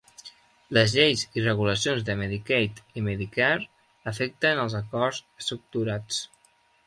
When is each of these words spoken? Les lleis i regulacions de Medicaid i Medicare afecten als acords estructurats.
Les 0.77 0.93
lleis 0.99 1.25
i 1.41 1.43
regulacions 1.47 2.05
de 2.07 2.15
Medicaid 2.21 2.81
i 3.01 3.05
Medicare 3.09 3.69
afecten 4.15 4.63
als 4.65 4.79
acords 4.83 5.23
estructurats. 5.43 6.23